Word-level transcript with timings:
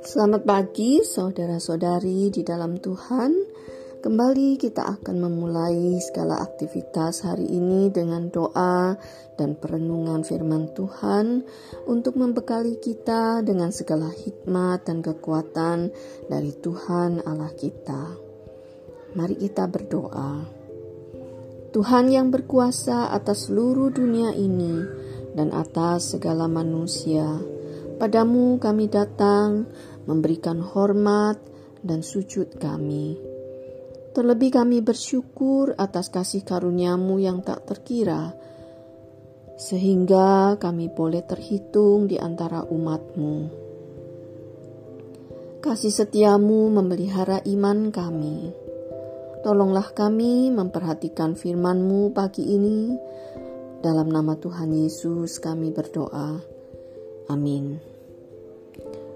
Selamat 0.00 0.48
pagi, 0.48 1.04
saudara-saudari 1.04 2.32
di 2.32 2.40
dalam 2.40 2.80
Tuhan. 2.80 3.36
Kembali 4.00 4.56
kita 4.56 4.88
akan 4.88 5.16
memulai 5.20 6.00
segala 6.00 6.40
aktivitas 6.40 7.28
hari 7.28 7.52
ini 7.52 7.92
dengan 7.92 8.32
doa 8.32 8.96
dan 9.36 9.60
perenungan 9.60 10.24
firman 10.24 10.72
Tuhan 10.72 11.44
untuk 11.84 12.16
membekali 12.16 12.80
kita 12.80 13.44
dengan 13.44 13.68
segala 13.68 14.08
hikmat 14.08 14.88
dan 14.88 15.04
kekuatan 15.04 15.92
dari 16.32 16.56
Tuhan 16.56 17.28
Allah 17.28 17.52
kita. 17.52 18.16
Mari 19.12 19.36
kita 19.36 19.68
berdoa. 19.68 20.57
Tuhan 21.68 22.08
yang 22.08 22.32
berkuasa 22.32 23.12
atas 23.12 23.52
seluruh 23.52 23.92
dunia 23.92 24.32
ini 24.32 24.88
dan 25.36 25.52
atas 25.52 26.16
segala 26.16 26.48
manusia, 26.48 27.28
padamu 28.00 28.56
kami 28.56 28.88
datang 28.88 29.68
memberikan 30.08 30.64
hormat 30.64 31.36
dan 31.84 32.00
sujud 32.00 32.56
kami. 32.56 33.20
Terlebih 34.16 34.50
kami 34.56 34.80
bersyukur 34.80 35.76
atas 35.76 36.08
kasih 36.08 36.40
karuniamu 36.40 37.20
yang 37.20 37.44
tak 37.44 37.68
terkira, 37.68 38.32
sehingga 39.60 40.56
kami 40.56 40.88
boleh 40.88 41.20
terhitung 41.20 42.08
di 42.08 42.16
antara 42.16 42.64
umatmu. 42.64 43.36
Kasih 45.60 45.92
setiamu 45.92 46.72
memelihara 46.72 47.44
iman 47.44 47.92
kami. 47.92 48.67
Tolonglah 49.38 49.94
kami 49.94 50.50
memperhatikan 50.50 51.38
firman-Mu 51.38 52.10
pagi 52.10 52.42
ini. 52.42 52.90
Dalam 53.78 54.10
nama 54.10 54.34
Tuhan 54.34 54.74
Yesus 54.74 55.38
kami 55.38 55.70
berdoa. 55.70 56.42
Amin. 57.30 57.78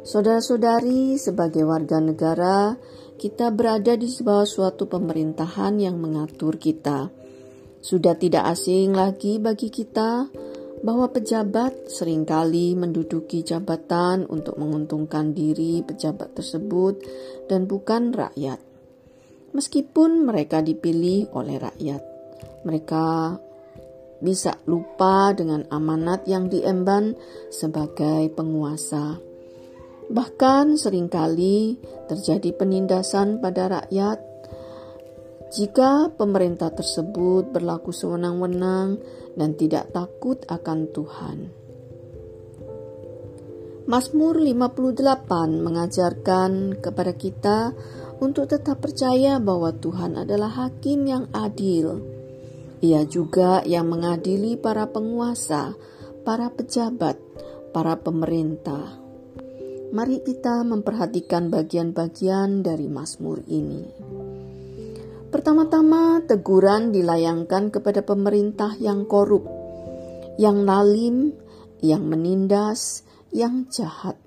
Saudara-saudari, 0.07 1.19
sebagai 1.19 1.67
warga 1.67 1.99
negara, 1.99 2.79
kita 3.19 3.51
berada 3.51 3.99
di 3.99 4.07
bawah 4.23 4.47
suatu 4.47 4.87
pemerintahan 4.87 5.79
yang 5.83 5.99
mengatur 5.99 6.55
kita. 6.55 7.11
Sudah 7.83 8.15
tidak 8.15 8.47
asing 8.55 8.95
lagi 8.95 9.43
bagi 9.43 9.75
kita 9.75 10.31
bahwa 10.87 11.11
pejabat 11.11 11.91
sering 11.91 12.23
kali 12.23 12.75
menduduki 12.79 13.43
jabatan 13.43 14.27
untuk 14.27 14.59
menguntungkan 14.59 15.35
diri 15.35 15.83
pejabat 15.83 16.35
tersebut 16.35 17.03
dan 17.51 17.67
bukan 17.67 18.15
rakyat. 18.15 18.72
Meskipun 19.53 20.25
mereka 20.25 20.65
dipilih 20.65 21.29
oleh 21.37 21.61
rakyat, 21.61 22.03
mereka 22.65 23.37
bisa 24.23 24.57
lupa 24.65 25.35
dengan 25.37 25.67
amanat 25.69 26.25
yang 26.25 26.47
diemban 26.49 27.13
sebagai 27.53 28.33
penguasa. 28.33 29.19
Bahkan 30.09 30.81
sering 30.81 31.11
kali 31.13 31.77
terjadi 32.09 32.55
penindasan 32.55 33.43
pada 33.43 33.81
rakyat 33.81 34.19
jika 35.53 36.09
pemerintah 36.17 36.73
tersebut 36.73 37.53
berlaku 37.53 37.93
sewenang-wenang 37.93 38.97
dan 39.37 39.53
tidak 39.53 39.93
takut 39.93 40.41
akan 40.49 40.89
Tuhan. 40.97 41.62
Mazmur 43.83 44.39
58 44.39 45.59
mengajarkan 45.59 46.79
kepada 46.79 47.13
kita 47.19 47.59
untuk 48.23 48.47
tetap 48.47 48.79
percaya 48.79 49.43
bahwa 49.43 49.75
Tuhan 49.75 50.23
adalah 50.23 50.55
hakim 50.55 51.03
yang 51.11 51.27
adil. 51.35 51.99
Ia 52.79 53.03
juga 53.11 53.59
yang 53.67 53.91
mengadili 53.91 54.55
para 54.55 54.87
penguasa, 54.87 55.75
para 56.23 56.55
pejabat, 56.55 57.19
para 57.75 57.99
pemerintah. 57.99 59.03
Mari 59.91 60.23
kita 60.23 60.63
memperhatikan 60.63 61.51
bagian-bagian 61.51 62.63
dari 62.63 62.87
Mazmur 62.87 63.43
ini. 63.51 63.83
Pertama-tama, 65.35 66.23
teguran 66.23 66.95
dilayangkan 66.95 67.75
kepada 67.75 68.07
pemerintah 68.07 68.79
yang 68.79 69.11
korup, 69.11 69.43
yang 70.39 70.63
nalim, 70.63 71.35
yang 71.83 72.07
menindas, 72.07 73.03
yang 73.35 73.67
jahat. 73.73 74.21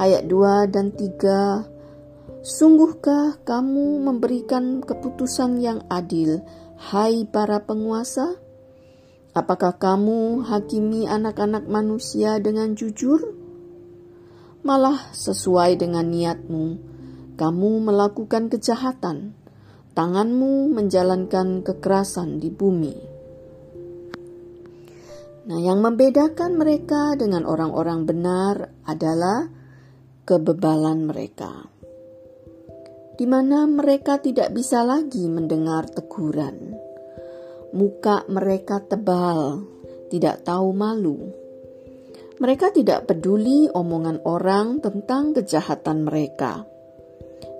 Ayat 0.00 0.30
2 0.30 0.72
dan 0.72 0.94
3 0.94 2.40
Sungguhkah 2.46 3.42
kamu 3.42 4.06
memberikan 4.06 4.80
keputusan 4.80 5.58
yang 5.58 5.82
adil, 5.90 6.46
hai 6.78 7.26
para 7.26 7.58
penguasa? 7.66 8.38
Apakah 9.34 9.76
kamu 9.76 10.46
hakimi 10.46 11.10
anak-anak 11.10 11.66
manusia 11.66 12.38
dengan 12.38 12.78
jujur? 12.78 13.46
malah 14.66 14.98
sesuai 15.14 15.78
dengan 15.78 16.10
niatmu, 16.10 16.64
kamu 17.38 17.70
melakukan 17.86 18.50
kejahatan, 18.50 19.38
tanganmu 19.94 20.74
menjalankan 20.74 21.62
kekerasan 21.62 22.42
di 22.42 22.50
bumi. 22.50 23.15
Nah, 25.46 25.58
yang 25.62 25.78
membedakan 25.78 26.58
mereka 26.58 27.14
dengan 27.14 27.46
orang-orang 27.46 28.02
benar 28.02 28.54
adalah 28.82 29.46
kebebalan 30.26 31.06
mereka, 31.06 31.70
di 33.14 33.26
mana 33.30 33.62
mereka 33.70 34.18
tidak 34.18 34.50
bisa 34.50 34.82
lagi 34.82 35.30
mendengar 35.30 35.86
teguran. 35.86 36.74
Muka 37.70 38.26
mereka 38.26 38.82
tebal, 38.82 39.62
tidak 40.10 40.42
tahu 40.42 40.74
malu 40.74 41.46
mereka 42.36 42.68
tidak 42.68 43.08
peduli 43.08 43.64
omongan 43.72 44.20
orang 44.28 44.84
tentang 44.84 45.32
kejahatan 45.32 46.04
mereka. 46.04 46.68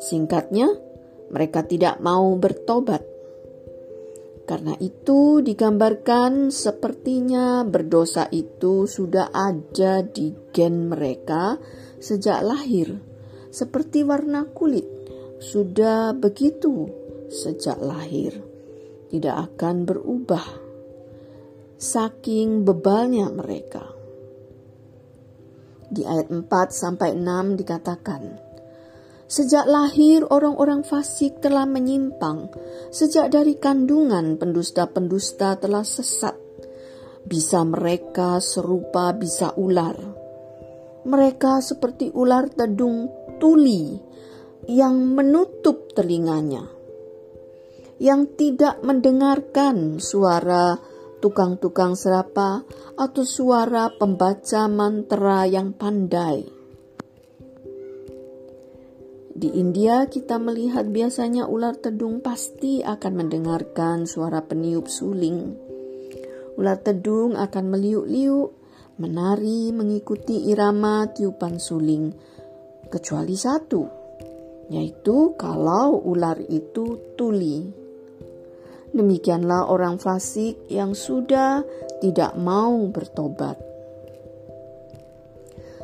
Singkatnya, 0.05 0.69
mereka 1.33 1.65
tidak 1.65 1.97
mau 2.05 2.37
bertobat. 2.37 3.16
Karena 4.47 4.79
itu 4.79 5.43
digambarkan 5.43 6.55
sepertinya 6.55 7.67
berdosa 7.67 8.31
itu 8.31 8.87
sudah 8.87 9.35
ada 9.35 10.07
di 10.07 10.31
gen 10.55 10.87
mereka 10.87 11.59
sejak 11.99 12.47
lahir. 12.47 12.95
Seperti 13.51 14.07
warna 14.07 14.47
kulit, 14.47 14.87
sudah 15.43 16.15
begitu 16.15 16.87
sejak 17.27 17.83
lahir. 17.83 18.39
Tidak 19.11 19.35
akan 19.35 19.83
berubah. 19.83 20.47
Saking 21.77 22.63
bebalnya 22.63 23.27
mereka. 23.27 23.83
Di 25.91 26.07
ayat 26.07 26.31
4 26.31 26.47
sampai 26.71 27.19
6 27.19 27.59
dikatakan, 27.59 28.46
Sejak 29.27 29.67
lahir 29.67 30.23
orang-orang 30.31 30.87
fasik 30.87 31.43
telah 31.43 31.67
menyimpang, 31.67 32.47
sejak 32.95 33.35
dari 33.35 33.59
kandungan 33.59 34.39
pendusta-pendusta 34.39 35.59
telah 35.59 35.83
sesat. 35.83 36.39
Bisa 37.27 37.67
mereka 37.67 38.39
serupa 38.39 39.11
bisa 39.11 39.51
ular. 39.59 39.99
Mereka 41.03 41.59
seperti 41.59 42.15
ular 42.15 42.47
tedung 42.55 43.11
tuli 43.43 43.99
yang 44.71 44.95
menutup 45.15 45.91
telinganya, 45.91 46.63
yang 47.99 48.31
tidak 48.39 48.79
mendengarkan 48.87 49.99
suara 49.99 50.79
tukang-tukang 51.19 51.99
serapa, 51.99 52.63
atau 52.95 53.25
suara 53.27 53.91
pembaca 53.91 54.71
mantra 54.71 55.51
yang 55.51 55.75
pandai. 55.75 56.56
Di 59.37 59.53
India 59.53 60.09
kita 60.09 60.41
melihat 60.41 60.89
biasanya 60.89 61.45
ular 61.45 61.77
tedung 61.77 62.25
pasti 62.25 62.81
akan 62.81 63.13
mendengarkan 63.21 64.09
suara 64.09 64.41
peniup 64.41 64.89
suling. 64.89 65.53
Ular 66.57 66.81
tedung 66.81 67.37
akan 67.37 67.65
meliuk-liuk, 67.69 68.57
menari 68.97 69.77
mengikuti 69.77 70.49
irama 70.49 71.13
tiupan 71.13 71.61
suling, 71.61 72.17
kecuali 72.89 73.37
satu, 73.37 73.83
yaitu 74.73 75.37
kalau 75.37 76.01
ular 76.01 76.41
itu 76.41 77.13
tuli. 77.13 77.61
Demikianlah 78.97 79.69
orang 79.69 80.01
fasik 80.01 80.65
yang 80.73 80.97
sudah 80.97 81.61
tidak 82.01 82.33
mau 82.41 82.89
bertobat. 82.89 83.61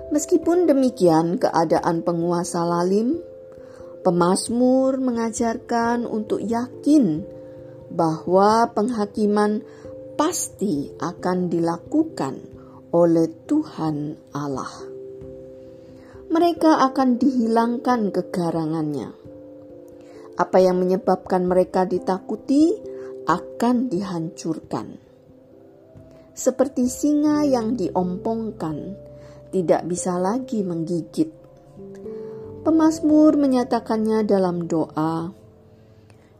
Meskipun 0.09 0.65
demikian, 0.65 1.37
keadaan 1.37 2.01
penguasa 2.01 2.65
lalim, 2.65 3.21
pemazmur 4.03 4.99
mengajarkan 4.99 6.05
untuk 6.05 6.43
yakin 6.43 7.23
bahwa 7.89 8.69
penghakiman 8.75 9.63
pasti 10.19 10.91
akan 10.99 11.49
dilakukan 11.49 12.35
oleh 12.93 13.27
Tuhan 13.49 14.19
Allah. 14.37 14.75
Mereka 16.33 16.81
akan 16.93 17.09
dihilangkan 17.21 18.13
kegarangannya. 18.13 19.11
Apa 20.37 20.59
yang 20.65 20.81
menyebabkan 20.81 21.45
mereka 21.45 21.85
ditakuti 21.85 22.73
akan 23.29 23.93
dihancurkan. 23.93 25.13
seperti 26.33 26.89
singa 26.89 27.45
yang 27.45 27.77
diompongkan, 27.77 28.97
tidak 29.53 29.85
bisa 29.85 30.17
lagi 30.17 30.65
menggigit. 30.65 31.29
Pemasmur 32.63 33.35
menyatakannya 33.35 34.23
dalam 34.23 34.71
doa, 34.71 35.35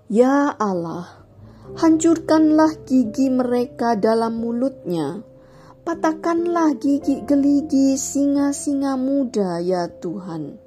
"Ya 0.07 0.55
Allah, 0.55 1.27
hancurkanlah 1.75 2.87
gigi 2.87 3.27
mereka 3.27 3.99
dalam 3.99 4.39
mulutnya." 4.39 5.27
Patahkanlah 5.83 6.79
gigi 6.79 7.27
geligi 7.27 7.99
singa-singa 7.99 8.95
muda 8.95 9.59
ya 9.59 9.91
Tuhan. 9.91 10.63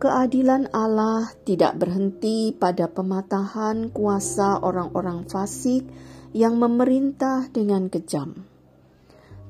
Keadilan 0.00 0.72
Allah 0.72 1.28
tidak 1.44 1.76
berhenti 1.76 2.48
pada 2.56 2.88
pematahan 2.88 3.92
kuasa 3.92 4.56
orang-orang 4.64 5.28
fasik 5.28 5.84
yang 6.32 6.56
memerintah 6.56 7.52
dengan 7.52 7.92
kejam, 7.92 8.48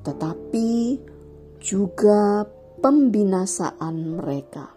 tetapi 0.03 0.99
juga 1.63 2.43
pembinasaan 2.79 4.17
mereka. 4.17 4.71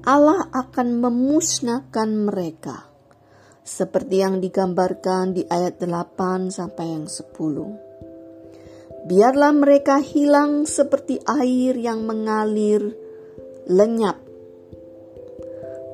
Allah 0.00 0.48
akan 0.48 1.04
memusnahkan 1.04 2.08
mereka 2.08 2.88
seperti 3.60 4.24
yang 4.24 4.40
digambarkan 4.40 5.36
di 5.36 5.44
ayat 5.44 5.78
8 5.78 6.50
sampai 6.50 6.96
yang 6.96 7.06
10. 7.06 7.36
Biarlah 9.00 9.52
mereka 9.52 10.00
hilang 10.00 10.64
seperti 10.64 11.20
air 11.24 11.76
yang 11.76 12.04
mengalir 12.04 12.96
lenyap. 13.68 14.16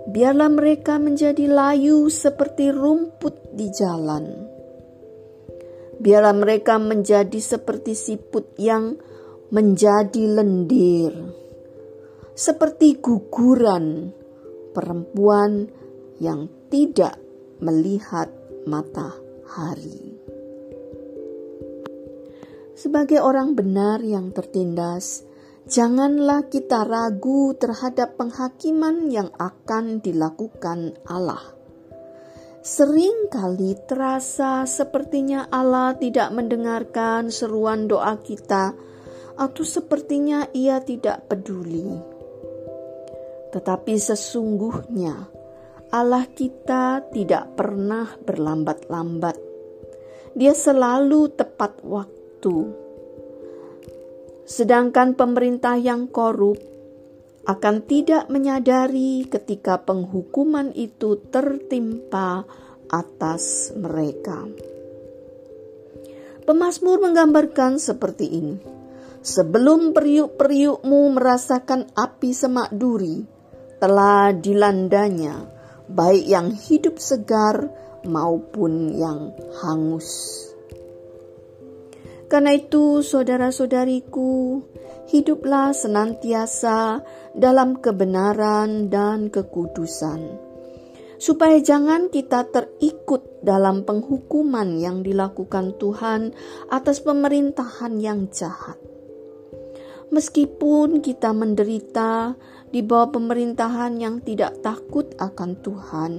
Biarlah 0.06 0.50
mereka 0.54 1.02
menjadi 1.02 1.50
layu 1.50 2.06
seperti 2.06 2.70
rumput 2.70 3.50
di 3.54 3.66
jalan. 3.74 4.46
Biarlah 5.98 6.36
mereka 6.36 6.78
menjadi 6.78 7.40
seperti 7.42 7.98
siput 7.98 8.54
yang 8.54 8.94
menjadi 9.52 10.24
lendir, 10.26 11.12
seperti 12.34 12.98
guguran 12.98 14.10
perempuan 14.74 15.70
yang 16.22 16.50
tidak 16.72 17.16
melihat 17.62 18.28
matahari. 18.66 20.18
Sebagai 22.76 23.24
orang 23.24 23.56
benar 23.56 24.04
yang 24.04 24.36
tertindas, 24.36 25.24
Janganlah 25.66 26.46
kita 26.46 26.86
ragu 26.86 27.50
terhadap 27.58 28.14
penghakiman 28.14 29.10
yang 29.10 29.34
akan 29.34 29.98
dilakukan 29.98 30.94
Allah. 31.10 31.42
Sering 32.62 33.26
kali 33.26 33.74
terasa 33.82 34.62
sepertinya 34.62 35.50
Allah 35.50 35.98
tidak 35.98 36.30
mendengarkan 36.30 37.34
seruan 37.34 37.90
doa 37.90 38.14
kita, 38.22 38.78
atau 39.36 39.64
sepertinya 39.64 40.48
Ia 40.52 40.80
tidak 40.80 41.28
peduli. 41.28 41.86
Tetapi 43.52 43.94
sesungguhnya 43.96 45.28
Allah 45.92 46.26
kita 46.28 47.08
tidak 47.14 47.54
pernah 47.54 48.10
berlambat-lambat. 48.20 49.36
Dia 50.36 50.52
selalu 50.52 51.32
tepat 51.32 51.80
waktu 51.80 52.86
Sedangkan 54.46 55.18
pemerintah 55.18 55.74
yang 55.74 56.06
korup 56.06 56.62
akan 57.50 57.82
tidak 57.82 58.30
menyadari 58.30 59.26
ketika 59.26 59.82
penghukuman 59.82 60.70
itu 60.70 61.18
tertimpa 61.34 62.46
atas 62.86 63.74
mereka. 63.74 64.46
Pemasmur 66.46 67.02
menggambarkan 67.02 67.82
seperti 67.82 68.26
ini. 68.38 68.75
Sebelum 69.26 69.90
periuk-periukmu 69.90 71.18
merasakan 71.18 71.90
api 71.98 72.30
semak 72.30 72.70
duri, 72.70 73.26
telah 73.82 74.30
dilandanya, 74.30 75.50
baik 75.90 76.30
yang 76.30 76.54
hidup 76.54 77.02
segar 77.02 77.66
maupun 78.06 78.94
yang 78.94 79.34
hangus. 79.66 80.46
Karena 82.30 82.54
itu, 82.54 83.02
saudara-saudariku, 83.02 84.62
hiduplah 85.10 85.74
senantiasa 85.74 87.02
dalam 87.34 87.82
kebenaran 87.82 88.86
dan 88.86 89.26
kekudusan, 89.34 90.38
supaya 91.18 91.58
jangan 91.58 92.14
kita 92.14 92.46
terikut 92.54 93.42
dalam 93.42 93.82
penghukuman 93.82 94.78
yang 94.78 95.02
dilakukan 95.02 95.74
Tuhan 95.82 96.30
atas 96.70 97.02
pemerintahan 97.02 97.98
yang 97.98 98.30
jahat. 98.30 98.78
Meskipun 100.06 101.02
kita 101.02 101.34
menderita 101.34 102.38
di 102.70 102.78
bawah 102.80 103.10
pemerintahan 103.10 103.98
yang 103.98 104.22
tidak 104.22 104.62
takut 104.62 105.10
akan 105.18 105.58
Tuhan, 105.58 106.12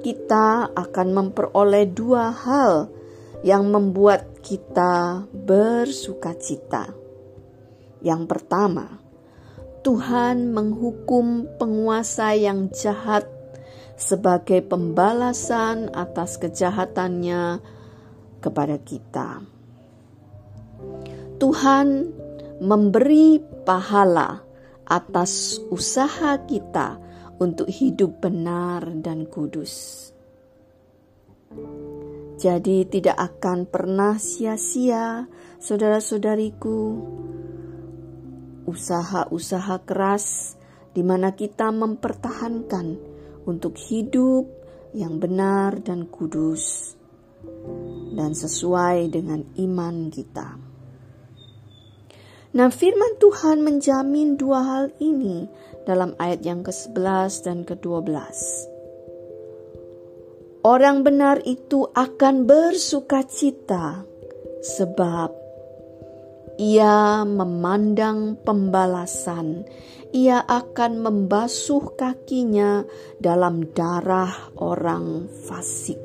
kita 0.00 0.72
akan 0.72 1.08
memperoleh 1.12 1.86
dua 1.92 2.32
hal 2.32 2.88
yang 3.44 3.68
membuat 3.68 4.40
kita 4.40 5.28
bersuka 5.30 6.32
cita. 6.40 6.88
Yang 8.02 8.22
pertama, 8.26 8.98
Tuhan 9.82 10.50
menghukum 10.54 11.46
penguasa 11.58 12.34
yang 12.38 12.70
jahat 12.70 13.26
sebagai 13.98 14.62
pembalasan 14.64 15.90
atas 15.94 16.38
kejahatannya 16.38 17.62
kepada 18.42 18.78
kita. 18.82 19.42
Tuhan 21.38 21.86
memberi 22.62 23.42
pahala 23.66 24.38
atas 24.86 25.58
usaha 25.66 26.38
kita 26.46 27.02
untuk 27.42 27.66
hidup 27.66 28.22
benar 28.22 28.86
dan 29.02 29.26
kudus. 29.26 30.06
Jadi 32.38 32.86
tidak 32.86 33.18
akan 33.18 33.66
pernah 33.66 34.14
sia-sia 34.14 35.26
saudara-saudariku 35.58 36.78
usaha-usaha 38.62 39.82
keras 39.82 40.54
di 40.94 41.02
mana 41.02 41.34
kita 41.34 41.74
mempertahankan 41.74 42.94
untuk 43.42 43.74
hidup 43.74 44.46
yang 44.94 45.18
benar 45.18 45.82
dan 45.82 46.06
kudus 46.06 46.94
dan 48.14 48.38
sesuai 48.38 49.10
dengan 49.10 49.42
iman 49.58 50.12
kita. 50.14 50.71
Nah, 52.52 52.68
firman 52.68 53.16
Tuhan 53.16 53.64
menjamin 53.64 54.36
dua 54.36 54.60
hal 54.60 54.86
ini 55.00 55.48
dalam 55.88 56.12
ayat 56.20 56.44
yang 56.44 56.60
ke-11 56.60 57.48
dan 57.48 57.64
ke-12. 57.64 58.12
Orang 60.62 61.00
benar 61.00 61.40
itu 61.48 61.88
akan 61.90 62.44
bersuka 62.44 63.24
cita 63.24 64.04
sebab 64.60 65.32
ia 66.60 67.24
memandang 67.24 68.36
pembalasan. 68.44 69.64
Ia 70.12 70.44
akan 70.44 71.00
membasuh 71.00 71.96
kakinya 71.96 72.84
dalam 73.16 73.72
darah 73.72 74.52
orang 74.60 75.24
fasik. 75.48 75.96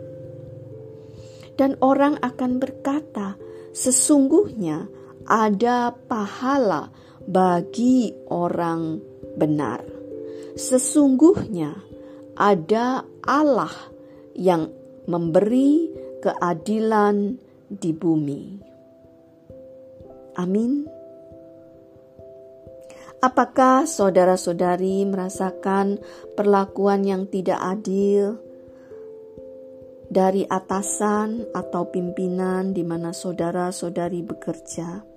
Dan 1.59 1.75
orang 1.83 2.15
akan 2.23 2.57
berkata, 2.57 3.35
sesungguhnya 3.75 4.87
ada 5.27 5.91
pahala 5.91 6.89
bagi 7.27 8.15
orang 8.31 9.03
benar. 9.35 9.83
Sesungguhnya 10.55 11.75
ada 12.39 13.03
Allah 13.21 13.75
yang 14.33 14.71
memberi 15.05 15.91
keadilan 16.23 17.37
di 17.67 17.91
bumi. 17.91 18.43
Amin. 20.39 20.87
Apakah 23.17 23.89
saudara-saudari 23.89 25.01
merasakan 25.09 25.97
perlakuan 26.37 27.01
yang 27.01 27.25
tidak 27.25 27.57
adil 27.57 28.37
dari 30.07 30.45
atasan 30.45 31.49
atau 31.49 31.89
pimpinan 31.89 32.77
di 32.77 32.85
mana 32.85 33.09
saudara-saudari 33.17 34.21
bekerja? 34.21 35.16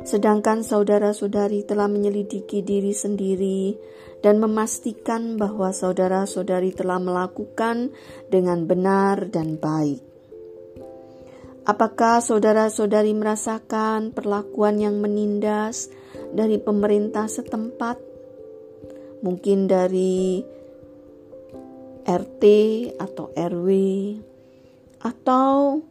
Sedangkan 0.00 0.64
saudara-saudari 0.64 1.68
telah 1.68 1.84
menyelidiki 1.84 2.64
diri 2.64 2.96
sendiri 2.96 3.76
dan 4.24 4.40
memastikan 4.40 5.36
bahwa 5.36 5.72
saudara-saudari 5.72 6.72
telah 6.72 6.96
melakukan 7.00 7.92
dengan 8.32 8.64
benar 8.64 9.28
dan 9.28 9.60
baik. 9.60 10.00
Apakah 11.68 12.24
saudara-saudari 12.24 13.12
merasakan 13.12 14.16
perlakuan 14.16 14.80
yang 14.80 14.96
menindas 14.98 15.92
dari 16.32 16.56
pemerintah 16.56 17.28
setempat? 17.28 18.00
Mungkin 19.20 19.68
dari 19.68 20.40
RT 22.08 22.44
atau 22.96 23.28
RW 23.36 23.68
atau 25.04 25.84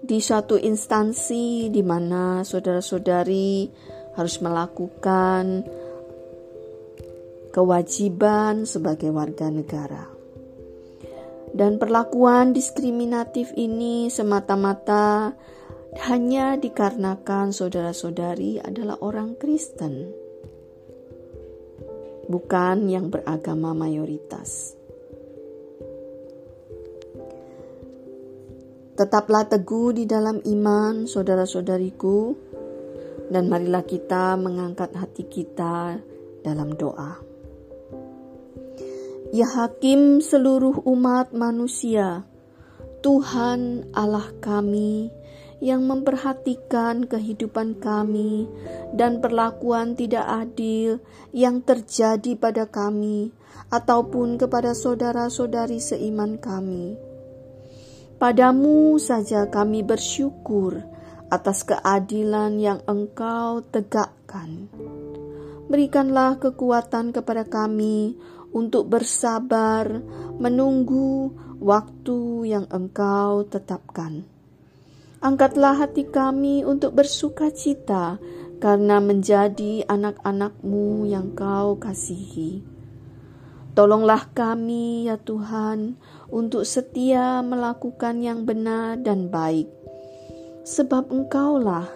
di 0.00 0.18
suatu 0.18 0.56
instansi 0.56 1.68
di 1.68 1.82
mana 1.84 2.40
saudara-saudari 2.40 3.68
harus 4.16 4.36
melakukan 4.40 5.64
kewajiban 7.52 8.64
sebagai 8.64 9.12
warga 9.12 9.52
negara. 9.52 10.04
Dan 11.50 11.82
perlakuan 11.82 12.54
diskriminatif 12.54 13.50
ini 13.58 14.06
semata-mata 14.06 15.34
hanya 16.06 16.54
dikarenakan 16.54 17.50
saudara-saudari 17.50 18.62
adalah 18.62 19.02
orang 19.02 19.34
Kristen, 19.34 20.14
bukan 22.30 22.86
yang 22.86 23.10
beragama 23.10 23.74
mayoritas. 23.74 24.79
Tetaplah 29.00 29.48
teguh 29.48 29.96
di 29.96 30.04
dalam 30.04 30.44
iman, 30.44 31.08
saudara-saudariku, 31.08 32.36
dan 33.32 33.48
marilah 33.48 33.80
kita 33.80 34.36
mengangkat 34.36 34.92
hati 34.92 35.24
kita 35.24 35.96
dalam 36.44 36.76
doa. 36.76 37.16
Ya 39.32 39.48
Hakim 39.48 40.20
seluruh 40.20 40.84
umat 40.84 41.32
manusia, 41.32 42.28
Tuhan 43.00 43.88
Allah 43.96 44.36
kami 44.36 45.08
yang 45.64 45.88
memperhatikan 45.88 47.08
kehidupan 47.08 47.80
kami 47.80 48.52
dan 48.92 49.24
perlakuan 49.24 49.96
tidak 49.96 50.28
adil 50.28 51.00
yang 51.32 51.64
terjadi 51.64 52.36
pada 52.36 52.68
kami 52.68 53.32
ataupun 53.72 54.36
kepada 54.36 54.76
saudara-saudari 54.76 55.80
seiman 55.80 56.36
kami. 56.36 57.09
Padamu 58.20 59.00
saja 59.00 59.48
kami 59.48 59.80
bersyukur 59.80 60.76
atas 61.32 61.64
keadilan 61.64 62.60
yang 62.60 62.84
Engkau 62.84 63.64
tegakkan. 63.64 64.68
Berikanlah 65.72 66.36
kekuatan 66.36 67.16
kepada 67.16 67.48
kami 67.48 68.20
untuk 68.52 68.92
bersabar 68.92 70.04
menunggu 70.36 71.32
waktu 71.64 72.52
yang 72.52 72.68
Engkau 72.68 73.48
tetapkan. 73.48 74.28
Angkatlah 75.24 75.80
hati 75.80 76.04
kami 76.04 76.60
untuk 76.60 76.92
bersuka 76.92 77.48
cita 77.48 78.20
karena 78.60 79.00
menjadi 79.00 79.88
anak-anakmu 79.88 81.08
yang 81.08 81.32
kau 81.32 81.80
kasihi. 81.80 82.79
Tolonglah 83.70 84.34
kami 84.34 85.06
ya 85.06 85.16
Tuhan 85.16 85.94
untuk 86.26 86.66
setia 86.66 87.38
melakukan 87.40 88.18
yang 88.18 88.42
benar 88.42 88.98
dan 88.98 89.30
baik. 89.30 89.70
Sebab 90.66 91.08
engkaulah 91.14 91.86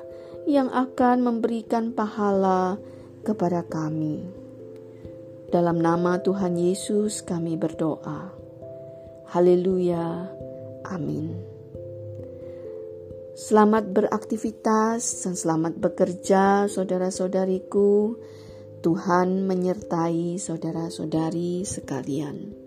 yang 0.47 0.71
akan 0.71 1.25
memberikan 1.25 1.91
pahala 1.91 2.79
kepada 3.27 3.67
kami. 3.67 4.23
Dalam 5.51 5.79
nama 5.83 6.19
Tuhan 6.23 6.59
Yesus 6.59 7.23
kami 7.23 7.59
berdoa. 7.59 8.31
Haleluya. 9.35 10.31
Amin. 10.87 11.55
Selamat 13.35 13.91
beraktivitas 13.91 15.27
dan 15.27 15.35
selamat 15.35 15.75
bekerja 15.83 16.71
saudara-saudariku. 16.71 18.15
Tuhan 18.85 19.49
menyertai 19.49 20.37
saudara-saudari 20.37 21.65
sekalian. 21.65 22.64